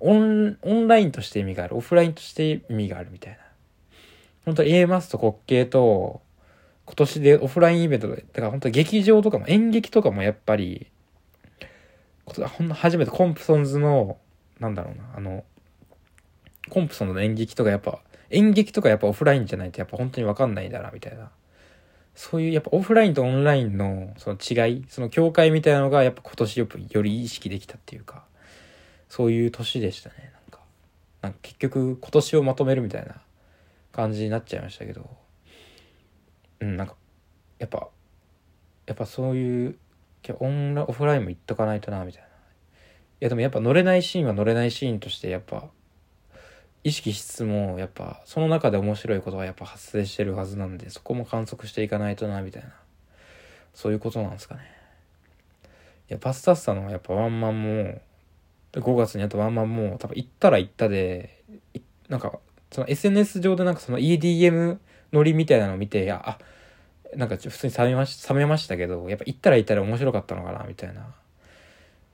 [0.00, 3.38] オン、オンラインとして意味がある、オフラインとして意味があるみたいな。
[4.44, 6.20] 本当 A マスと滑稽と、
[6.90, 10.88] 今年でオフラインイベントで、だから本当劇場とかも演劇とかもやっぱり、
[12.26, 14.18] ほん初めてコンプソンズの、
[14.58, 15.44] なんだろうな、あの、
[16.68, 18.00] コンプソンズの演劇とかやっぱ、
[18.30, 21.30] 演劇とかやっぱオフラインじゃないとやっぱ本当にわかんないんだな、みたいな。
[22.16, 28.24] そういうやっぱオフラインとオンラインのその違い、その境界みたいなのがやっぱ今年よくより意識できたっていうか、
[29.08, 30.60] そういう年でしたね、なんか。
[31.22, 33.14] なんか結局今年をまとめるみたいな
[33.92, 35.08] 感じになっちゃいましたけど、
[36.60, 36.96] うん、なんか、
[37.58, 37.88] やっぱ、
[38.86, 39.78] やっぱそういう、
[40.38, 42.30] オンラオフラインも行っとかないとな、みたいな。
[43.20, 45.68] いやでもやっぱ乗れないシーンは乗れないシーンとしてやっぱ
[46.84, 52.70] 意識しつつもやっぱその中で面白いことはやっぱ発生してるはずなんでそこも観測していかないとなみたいな
[53.74, 54.62] そういうことなんですかね
[56.08, 58.00] いやパスタッサのやっぱワンマンも
[58.72, 61.44] 5月にやったワンマンも多分行ったら行ったで
[62.08, 62.38] なんか
[62.72, 64.78] その SNS 上でなんかその EDM
[65.12, 66.38] ノリみたいなのを見てあ
[67.16, 71.14] なんか普通に冷めまし冷めましたけどやっぱ行ったら行ったら面白かったのかなみたいな。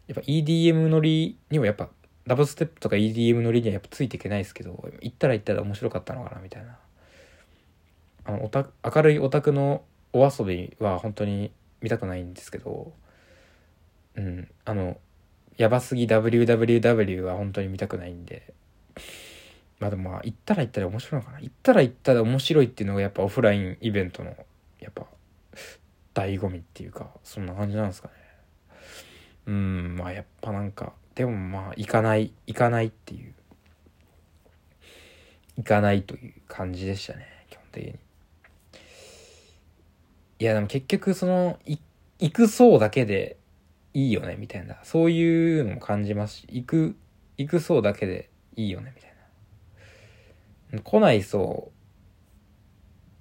[0.07, 1.89] やっぱ EDM ノリにもやっぱ
[2.27, 6.79] ダブステップとか EDM のリにはやっぱついていけないですけど行ったら行ったら面白かったのかなみたいな。
[8.25, 12.93] あのオタ明るいオタクのお遊びは本当に見たくないんですけど
[14.17, 14.97] うんあの
[15.57, 18.55] やばすぎ WWW は本当に見たくないんで。
[19.79, 21.41] まあでもまあ行ったら行ったら面白いのかな。
[21.41, 24.35] 行ったら行ったら面白いっていうのがやっぱオフラインイベントの
[24.81, 25.07] やっぱ
[26.15, 28.15] 醍醐味っていうかそんな感じなんですかね。
[29.47, 33.35] うんまあやっぱなんかでもまあ行かない行かないっていう。
[35.57, 37.95] 行かないという感じでしたね基本的に。
[40.39, 41.81] いやでも結局その行
[42.31, 43.39] くそうだけで
[43.95, 44.77] いいよねみたいな。
[44.83, 46.97] そういうのも感じますし行く
[47.39, 49.06] 行くそうだけでいいよねみたいな。
[50.81, 51.73] 来ないそ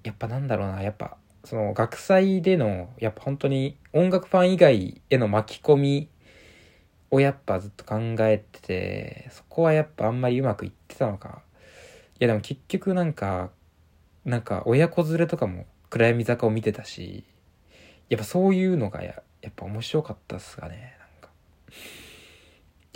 [0.04, 0.82] うやっぱなんだろうな。
[0.82, 6.08] やっぱその学祭でのやっぱ本当に音楽ファン以外への巻き込み
[7.10, 11.42] をやっぱずっと考えてて、そこはやっぱあんまりうまくいってたのか。
[12.18, 13.50] いやでも結局なんか、
[14.24, 17.24] なんか親子連れとかも暗闇坂を見てたし、
[18.08, 20.95] やっぱそういうのがややっぱ面白かったっすかね、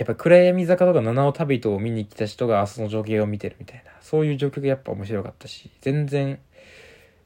[0.00, 6.38] やっぱ暗闇坂とか七尾旅人を見に来た人が明日の情景を見てるみたいな、そういう状況がやっぱ面白かったし、全然、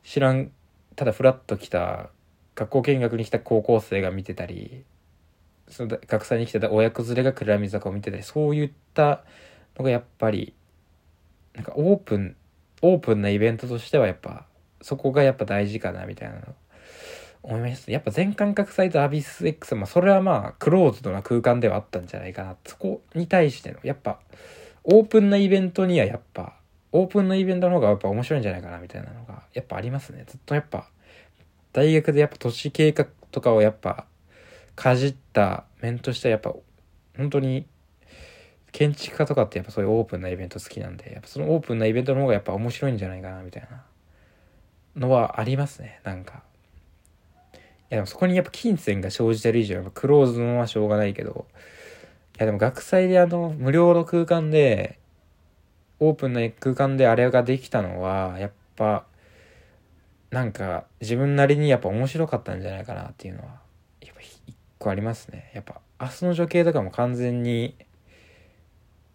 [0.03, 0.51] 知らん。
[0.97, 2.11] ただフラッと来た
[2.55, 4.85] 学校見学に来た高校生が見てたり
[5.69, 9.25] その学祭に来てた親子連れが暗闇坂を見てたりそういった
[9.77, 10.55] のがやっぱり
[11.55, 12.37] なんかオープン
[12.83, 14.47] オープンなイベントとしてはやっぱ
[14.83, 16.43] そこがやっぱ大事かなみたいなの。
[17.45, 17.91] 思います。
[17.91, 22.57] やっぱ全感覚サイトアビス X、まあそれはまあクローズドな空間ではあったんじゃないかな。
[22.65, 24.19] そこに対しての、やっぱ
[24.83, 26.55] オープンなイベントにはやっぱ、
[26.93, 30.25] オープンなイベントの方がやっぱ面白いんじゃないかなみたいなのがやっぱありますね。
[30.27, 30.89] ずっとやっぱ
[31.73, 34.07] 大学でやっぱ都市計画とかをやっぱ
[34.75, 36.55] かじった面としてはやっぱ
[37.17, 37.67] 本当に
[38.73, 43.85] 建築家とかってやっぱそういうオープンなイベント好きなんで、やっぱそのオープンなイベントの方がやっぱ面白いんじゃないかなみたいな
[44.97, 46.43] のはありますね、なんか。
[47.95, 51.47] やでもそこにやっぱ金銭が生じてる以上、やっぱクローズのはしょうがないけど、
[52.37, 54.99] いやでも学祭であの、無料の空間で、
[56.01, 59.07] オープンな空間であれができたのは、やっぱ、
[60.31, 63.61] なんか自分なりにやっぱ面白かったんじゃないかなっていうのは、
[64.01, 65.53] やっぱ一個ありますね。
[65.55, 67.77] やっぱ、明日の女系とかも完全に、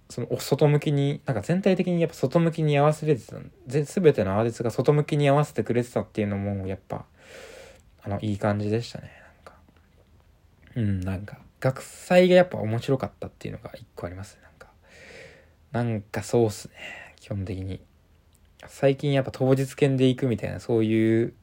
[0.09, 3.35] その外向きに、なんか全体的にやっぱ外向きに合わせれてた、
[3.67, 7.05] 全てのアーティストが外向きに合わせてくれてたっていうのも、やっぱ、
[8.03, 9.12] あの、いい感じでしたね。
[9.23, 9.53] なんか。
[10.75, 14.43] うん、なんか、学祭がやっぱ面白かったっていうのが一個ありますね。
[14.43, 14.67] なんか。
[15.71, 16.73] なんかそうっすね。
[17.17, 17.81] 基本的に。
[18.67, 21.33] 最近やっぱ当日券で行くみたいな、そういう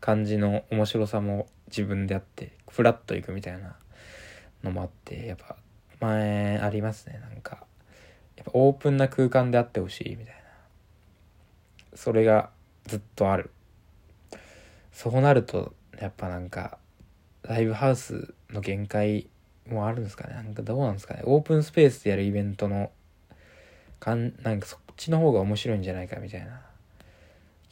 [0.00, 3.76] 感じの面白さも自分であって、フラッと行くみたいな
[4.62, 5.56] のもあって、やっぱ
[6.00, 7.20] 前ありますね。
[7.20, 7.64] なんか、
[8.36, 10.40] やっぱオープンな空間であってほしいみたいな。
[11.94, 12.50] それが
[12.86, 13.50] ずっとある。
[14.92, 16.78] そうなるとやっぱなんか
[17.42, 19.28] ライブハウスの限界
[19.68, 20.34] もあるんですかね。
[20.34, 21.20] なんかどうなんですかね。
[21.24, 22.90] オープンスペースでやるイベントの
[24.00, 26.46] かんなんかそっちの方が面白いんじゃないかみたいな。
[26.46, 26.56] や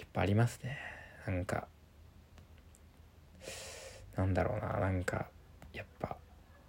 [0.05, 0.79] っぱありますね。
[1.27, 1.67] なんか
[4.17, 4.79] なんだろうな。
[4.79, 5.27] なんか
[5.73, 6.17] やっぱ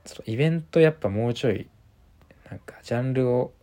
[0.05, 1.67] そのイベントやっぱもうちょい
[2.49, 3.53] なんかジャンルを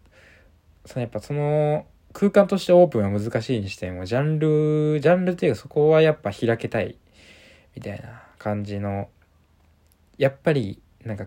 [0.85, 6.97] そのやっぱその空間としてオープンは難しいにしてもジャンルジャンルっていうかそこはやっぱ開けたい。
[7.77, 9.09] みたいな感じの
[10.19, 11.27] やっぱりなんか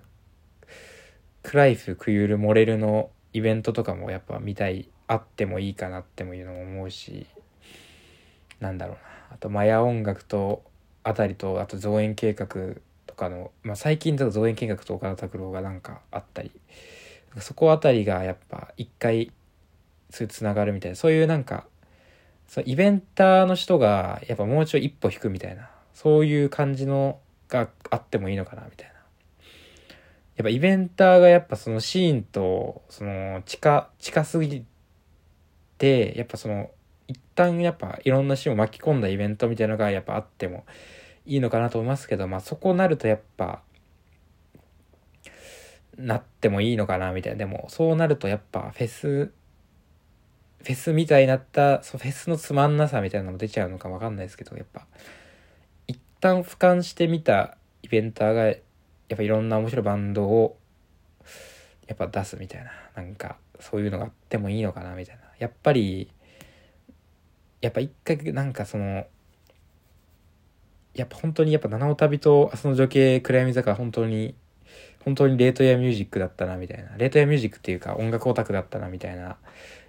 [1.43, 7.27] クライフクユールモレルのイベントとかもやっぱ見たいあってもいいかなってもいうのも思うし
[8.59, 9.01] なんだろうな。
[9.31, 10.63] あとマヤ音楽と
[11.03, 12.47] あたりとあと造園計画
[13.05, 16.51] とかの、まあ、最近だと造園計画と岡田拓郎がなんかあったり
[17.39, 19.31] そこあたりがやっぱ一回
[20.11, 21.65] つながるみたいなそういうなんか
[22.47, 25.69] そのイベンターの人がやっぱもうちょい一歩引くみたいな
[26.01, 28.93] そういう感じのがあってもいいのかなみたいな。
[30.37, 34.63] やっぱイベンターがやっぱそのシーンとその近近すぎ
[35.77, 36.71] てやっぱその
[37.09, 40.63] 一旦やっぱいろんなシーンを巻き込んだイベントみたいなのがやっぱあっても
[41.25, 43.61] いいのかなと思いますけどまあそこなるとやっぱ
[45.97, 54.87] なってもいいのかなみたいなでもそうなるとやっぱフェスフェスみたいになったそうフェスのつまんなさみたいなのも出ちゃうのかわかんないですけどやっぱ
[56.19, 60.57] 旦俯瞰してみたイベンターがやっぱいろんな面白いバンドを
[61.87, 62.71] やっぱ出すみたいな。
[62.95, 65.21] なんかそういうのがあってもいいのかなみたいな。
[65.39, 66.11] やっぱり
[67.61, 69.05] やっぱ一回なんかその
[70.93, 74.35] やっぱ本当にやっぱ七尾旅と明日の女系暗闇坂本当に
[75.03, 76.95] 本当にレートやミュージックだったなみたいな。
[76.97, 79.37] レートやミュージックっていうか音楽オタクだったなみたいな。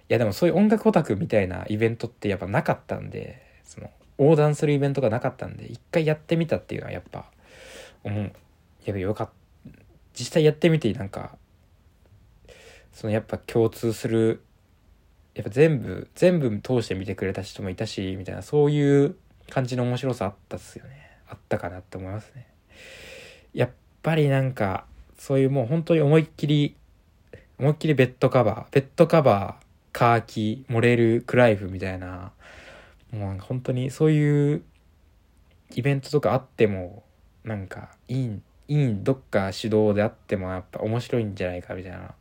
[0.09, 3.89] いやでもそういう音楽オタクみたいなイベントってやっぱなかったんでその
[4.21, 7.25] 横断するイベントがなかったんで、一回やってみたっていうのはやっぱ、
[8.03, 8.31] 思う。
[8.85, 9.33] やっぱよかった。
[10.13, 11.35] 実際やってみてなんか、
[12.93, 14.43] そのやっぱ共通する、
[15.33, 19.15] やっぱ全部、全部通して見てくれた人もいたし、みたいな、そういう
[19.49, 21.17] 感じの面白さあったっすよね。
[21.27, 22.45] あったかなって思いますね。
[23.55, 23.69] やっ
[24.03, 24.85] ぱりなんか、
[25.17, 26.75] そういうもう本当に思いっきり、
[27.57, 32.33] 思いっきりベッドカバー、ベッドカバー、カーキ、モレル、クライフみたいな、
[33.11, 34.63] もうなんか本当にそういう
[35.75, 37.03] イベントとかあっても
[37.43, 42.13] なんかいいいいどっか主導であってもやっぱ面白いんじゃないかみたいな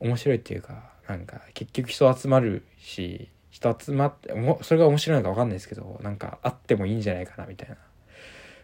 [0.00, 7.76] 面白いっていうかなんか結局人集まるし人集まってそれが面白いのか分かんないですけどなんかあってもいいんじゃないかなみたいな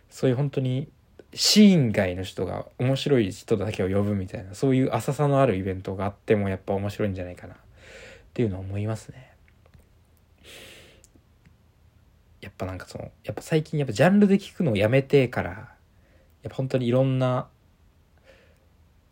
[0.08, 0.88] そういう本当に
[1.32, 7.56] シーン外の人が面白い人だけを呼ぶみたいなそういう浅さのあるイベントがあってもやっぱ面白いんじゃないかなっ
[8.34, 9.29] ていうのは思いますね。
[12.40, 17.48] やっぱなんかそのやっぱ最近やっぱジャンルで聞くのをやめてからやっぱ本当にいろんな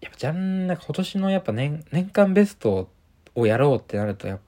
[0.00, 2.90] やっぱジャンなんか今年のやっぱ年年間ベスト
[3.34, 4.38] をやろうってなるとや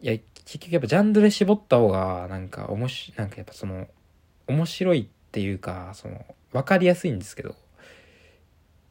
[0.00, 3.86] や結局やっぱジャンルで絞った方が、なんか面白い、なんかやっぱその、
[4.46, 7.54] 面白いっていうか、その、わかりやすいんですけど、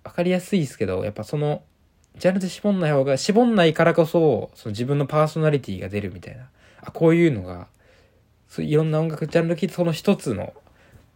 [0.03, 1.63] わかりやすいですけど、やっぱその、
[2.17, 6.49] ジャンルで絞んない方が、絞んないからこそ、その自分のパーソナリティが出るみたいな。
[6.81, 7.67] あ、こういうのが、
[8.51, 10.53] そういろんな音楽ジャンル聞いてその一つの、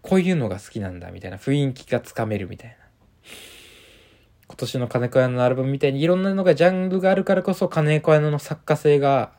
[0.01, 2.77] こういうのが好きなんだみたいな雰囲気がつかめるみたいな。
[4.47, 9.33] 今年の金子屋のアルバムみたいにいろんなのがジャンルがあるからこそ金子屋の作家性が、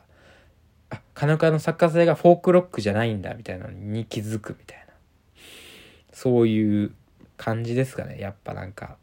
[0.91, 4.93] あ、金子屋の作家性がフォークロックじゃないんだみたいなのに気づくみたいな。
[6.13, 6.91] そういう
[7.35, 8.19] 感じですかね。
[8.19, 8.97] やっぱなんか、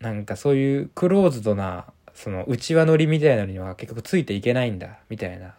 [0.00, 5.54] なんかそういうクローズドな、その内輪乗りみたいなのには結局ついていけないんだ、みたいな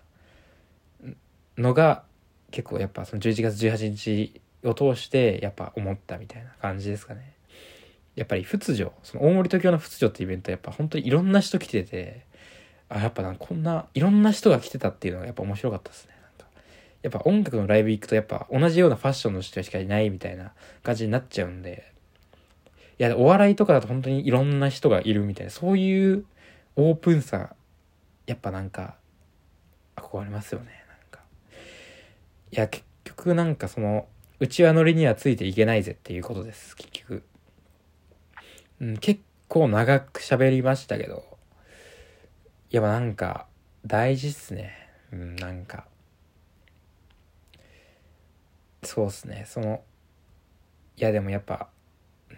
[1.60, 2.04] のが
[2.52, 7.34] 結構やっぱその11月18日を通してやっぱ思ったみたいな感じですかね。
[8.16, 12.26] やっぱり仏女、その大森東京の仏女ってイベントやっぱ本当にいろんな人来てて、
[12.90, 16.14] あ、やっぱなんかこんないろんな人が来てたっていうのがやっぱ面白かったですね。
[16.22, 16.46] なんか
[17.04, 20.52] やっぱ音楽のライブ行くとやっぱ同じようなファッションの人しかいないみたいな
[20.84, 21.92] 感じになっちゃうんで、
[23.00, 26.26] いや、お笑いとかだと本当にいろんな人がいるみたいな、そういう
[26.76, 27.56] オープンさ、
[28.28, 28.96] やっぱなんか、
[29.96, 30.79] 憧れますよね、
[32.52, 34.08] いや、結局なんかその、
[34.40, 37.24] うちわ乗りにはついていけないぜっていうことです、結局。
[38.82, 41.24] うん、結構長く喋りましたけど、
[42.70, 43.48] やっぱなんか、
[43.86, 44.72] 大事っすね。
[45.12, 45.86] うん、なんか。
[48.84, 49.84] そうっすね、その、
[50.98, 51.70] いやでもやっぱ、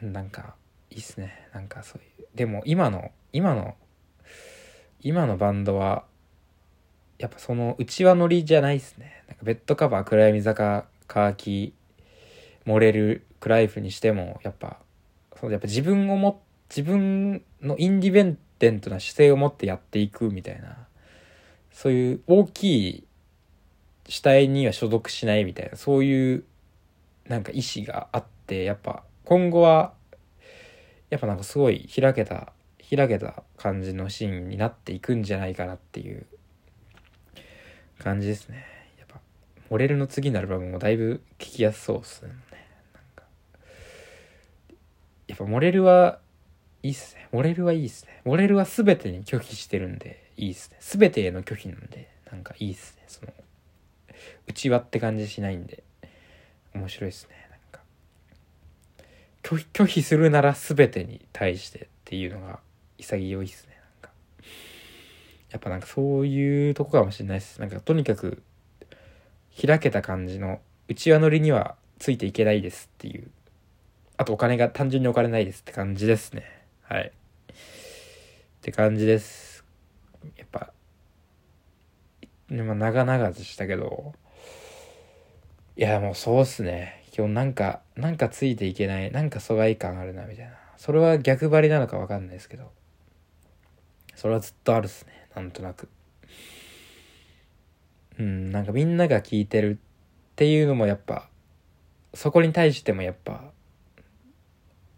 [0.02, 0.56] なんか
[0.90, 3.76] いいっすねなんかそういうでも今の今の
[5.00, 6.06] 今のバンドは
[7.22, 9.24] やっぱその内輪乗りじゃないっすね。
[9.28, 11.74] なんかベッドカバー暗闇坂カーキ
[12.66, 14.78] 漏れるクライフにしてもやっぱ
[15.40, 20.78] そうやっぱ自分をも自分のインディペンデントな姿勢を持ってやっていくみたいな
[21.72, 23.04] そういう大きい
[24.08, 26.44] 主体には所属しないみたいなそういう
[27.28, 29.94] なんか意志があってやっぱ今後は、
[31.10, 32.52] やっぱなんかすごい開けた、
[32.94, 36.26] 開けた感じのシーンになっていくんじゃないかなっていう
[38.04, 38.66] 感じですね。
[39.00, 39.20] やっぱ、
[39.70, 42.30] モレルの次のアルバムもだいぶ聴きやすそうっすね。
[42.32, 43.24] なんか。
[45.28, 46.20] やっぱモレルは
[46.84, 47.28] いいっすね。
[47.32, 48.22] モレルはいいっすね。
[48.26, 50.78] モレルは全てに拒否してるんでいいっすね。
[50.80, 53.04] 全てへの拒否なんで、なんかいいっすね。
[53.08, 53.34] その、
[54.48, 55.84] 内輪って感じしないんで、
[56.74, 57.42] 面白いっすね。
[59.44, 62.60] 拒否拒否するなら全てに対してっていうのが
[62.98, 63.71] 潔いっすね
[65.52, 67.60] やっぱなんかそういうとこかもしれないです。
[67.60, 68.42] なんかとにかく
[69.66, 73.30] 開けた感じの内輪乗りにはついていけないですっていう。
[74.18, 76.44] あとお金が単純にお金ないですって感じですね。
[76.82, 77.12] はい。
[77.12, 77.54] っ
[78.62, 79.64] て感じです。
[80.38, 80.72] やっぱ
[82.50, 84.14] まあ長々でしたけど。
[85.78, 87.04] いやもうそうっすね。
[87.18, 90.54] 今日なんか、なんかついていけない、なんか疎外感あるな、みたいな。
[90.78, 92.72] それは逆張りなのかわかんないですけど。
[94.16, 95.90] それはずっとあるっすね、なんとなく。
[98.20, 101.30] うん、なんかみんなが聞いてるっていうのもやっぱ、
[102.14, 103.52] そこに対してもやっぱ、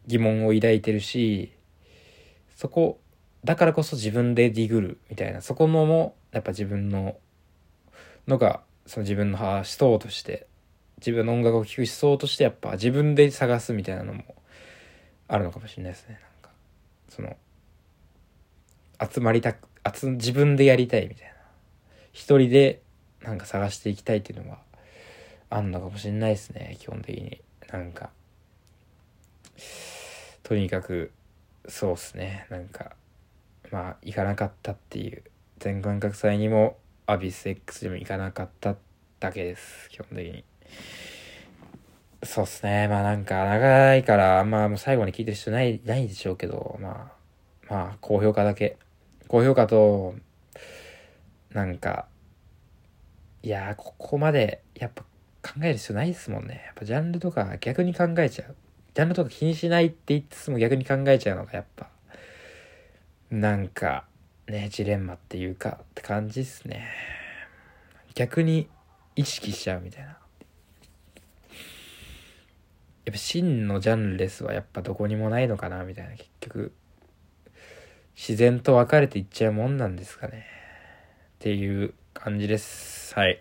[0.07, 1.53] 疑問を抱いてるし、
[2.55, 2.99] そこ、
[3.43, 7.17] だからこそ自分でディグるみたいな、そこのも、やっぱ自分の、
[8.27, 10.47] のが、その自分の思想として
[10.97, 14.23] 自分の音楽を聴く思想としてやっぱ自分で探すみたいなのも
[15.27, 16.49] あるのかもしれないですねなんか
[17.09, 17.36] その
[19.11, 21.34] 集まりたく集自分でやりたいみたいな。
[22.11, 22.81] 一人で
[23.21, 24.59] なんか探していきたいっていうのは
[25.49, 27.41] あんのかもしれないですね基本的に。
[27.71, 28.11] なんか
[30.43, 31.11] とにかく
[31.67, 32.45] そうっすね。
[32.49, 32.95] なんか
[33.71, 35.23] まあ行かなかったっていう。
[35.59, 36.77] 全感覚祭にも
[37.07, 38.75] アビス X でも行かなかった
[39.21, 39.89] だけです。
[39.89, 40.43] 基本的に。
[42.23, 42.88] そうっすね。
[42.89, 47.13] まあなんか長いから、あんまもう最後に聞いてる人ない、ないでしょうけど、ま
[47.69, 48.77] あ、まあ高評価だけ。
[49.28, 50.15] 高評価と、
[51.51, 52.07] なんか、
[53.41, 55.03] いやここまでやっぱ
[55.43, 56.63] 考える必要ないですもんね。
[56.65, 58.55] やっぱジャンルとか逆に考えちゃう。
[58.93, 61.89] ジャンルとか気にしないって言ってつも逆に考えちゃうのがやっぱ、
[63.30, 64.05] なんか、
[64.47, 66.88] ね、ジレンマっていうかって感じっすね。
[68.15, 68.69] 逆に
[69.15, 70.09] 意識しちゃうみたいな。
[73.05, 76.74] やっぱ真のジャンルレスはやっぱどこにもないのかなみたいな結局
[78.16, 80.45] 自然と分かれていっちゃうもんなんですかね。
[81.36, 83.14] っていう感じです。
[83.16, 83.39] はい。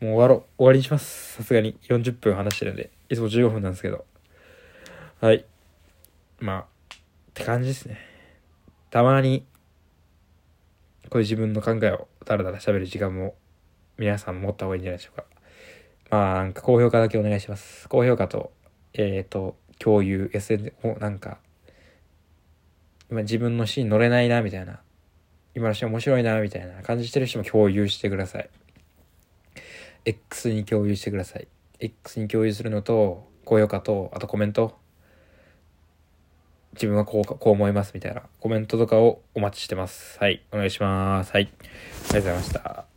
[0.00, 0.44] もう終わろう。
[0.58, 1.34] 終わりにします。
[1.34, 1.76] さすがに。
[1.88, 2.90] 40分話してるんで。
[3.08, 4.04] いつも15分なんですけど。
[5.20, 5.44] はい。
[6.38, 6.98] まあっ
[7.34, 7.98] て感じですね。
[8.90, 9.44] たまに
[11.10, 13.34] こういう自分の考えをだらだら喋る時間も
[13.98, 15.24] 皆さん持った方がいいんじゃないでしょうか。
[16.10, 17.88] まあ、なんか高評価だけお願いします。
[17.88, 18.52] 高評価と、
[18.92, 21.38] えっ、ー、と、共有、SN をなんか、
[23.10, 24.80] 今自分のシーン乗れないな、みたいな。
[25.54, 28.50] 今のシーン面白いな、みたいな感じしてる人も共有してください。
[30.04, 31.48] X に共有してください。
[31.80, 34.78] X に共有するのと、高評価と、あとコメント。
[36.72, 40.18] 自分はこう、こう思いますみたいなコメントとかをお待ちしてます。
[40.18, 40.42] はい。
[40.52, 41.32] お願いします。
[41.32, 41.52] はい。
[41.52, 42.93] ありがとうございました。